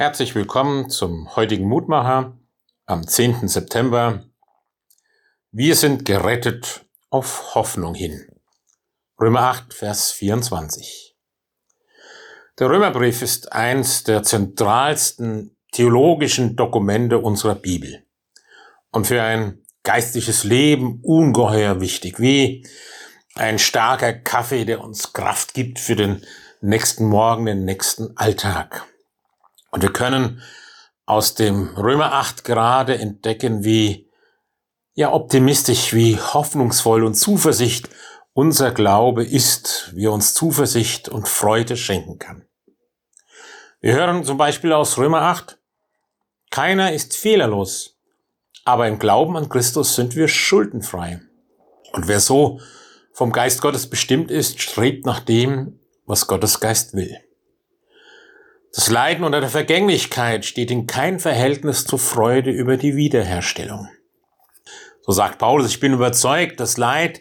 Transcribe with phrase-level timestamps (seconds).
[0.00, 2.38] Herzlich willkommen zum heutigen Mutmacher
[2.86, 3.48] am 10.
[3.48, 4.24] September.
[5.52, 8.26] Wir sind gerettet auf Hoffnung hin.
[9.20, 11.18] Römer 8, Vers 24.
[12.58, 18.02] Der Römerbrief ist eins der zentralsten theologischen Dokumente unserer Bibel
[18.92, 22.66] und für ein geistliches Leben ungeheuer wichtig, wie
[23.34, 26.24] ein starker Kaffee, der uns Kraft gibt für den
[26.62, 28.86] nächsten Morgen, den nächsten Alltag.
[29.70, 30.42] Und wir können
[31.06, 34.08] aus dem Römer 8 gerade entdecken, wie
[34.94, 37.88] ja optimistisch, wie hoffnungsvoll und Zuversicht
[38.32, 42.44] unser Glaube ist, wie er uns Zuversicht und Freude schenken kann.
[43.80, 45.58] Wir hören zum Beispiel aus Römer 8,
[46.50, 47.98] keiner ist fehlerlos,
[48.64, 51.20] aber im Glauben an Christus sind wir schuldenfrei.
[51.92, 52.60] Und wer so
[53.12, 57.16] vom Geist Gottes bestimmt ist, strebt nach dem, was Gottes Geist will.
[58.72, 63.88] Das Leiden unter der Vergänglichkeit steht in kein Verhältnis zur Freude über die Wiederherstellung.
[65.02, 67.20] So sagt Paulus, ich bin überzeugt, das Leid,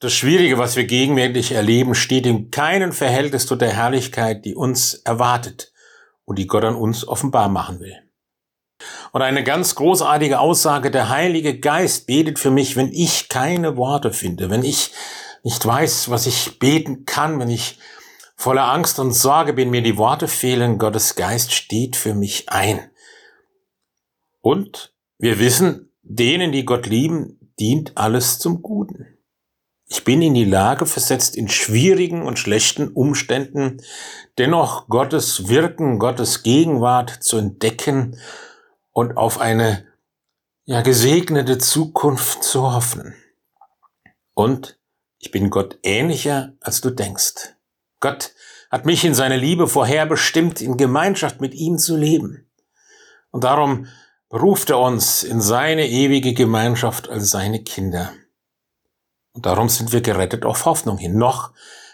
[0.00, 4.94] das Schwierige, was wir gegenwärtig erleben, steht in keinem Verhältnis zu der Herrlichkeit, die uns
[4.94, 5.72] erwartet
[6.26, 7.96] und die Gott an uns offenbar machen will.
[9.12, 14.12] Und eine ganz großartige Aussage, der Heilige Geist betet für mich, wenn ich keine Worte
[14.12, 14.90] finde, wenn ich
[15.42, 17.78] nicht weiß, was ich beten kann, wenn ich
[18.36, 22.90] Voller Angst und Sorge bin mir die Worte fehlen, Gottes Geist steht für mich ein.
[24.40, 29.18] Und wir wissen, denen, die Gott lieben, dient alles zum Guten.
[29.86, 33.82] Ich bin in die Lage versetzt, in schwierigen und schlechten Umständen
[34.38, 38.18] dennoch Gottes Wirken, Gottes Gegenwart zu entdecken
[38.90, 39.86] und auf eine
[40.64, 43.14] ja gesegnete Zukunft zu hoffen.
[44.34, 44.78] Und
[45.18, 47.54] ich bin Gott ähnlicher, als du denkst.
[48.04, 48.34] Gott
[48.70, 52.50] hat mich in seine Liebe vorherbestimmt, in Gemeinschaft mit ihm zu leben.
[53.30, 53.86] Und darum
[54.30, 58.12] ruft er uns in seine ewige Gemeinschaft als seine Kinder.
[59.32, 61.16] Und darum sind wir gerettet auf Hoffnung hin.
[61.16, 61.52] Noch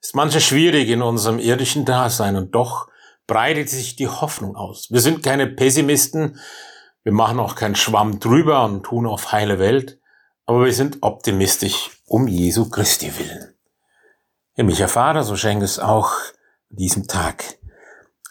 [0.00, 2.88] ist manches schwierig in unserem irdischen Dasein und doch
[3.28, 4.90] breitet sich die Hoffnung aus.
[4.90, 6.40] Wir sind keine Pessimisten,
[7.04, 10.00] wir machen auch keinen Schwamm drüber und tun auf heile Welt,
[10.46, 13.54] aber wir sind optimistisch um Jesu Christi willen.
[14.54, 16.12] Himmlischer Vater, so schenke es auch
[16.70, 17.58] an diesem Tag,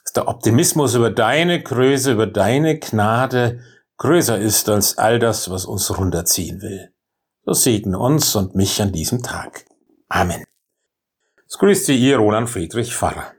[0.04, 3.62] dass der Optimismus über deine Größe, über deine Gnade
[3.98, 6.94] größer ist als all das, was uns runterziehen will.
[7.44, 9.66] So segne uns und mich an diesem Tag.
[10.10, 10.44] Amen.
[11.48, 13.34] Es grüßt Sie, Ihr Roland Friedrich Pfarrer.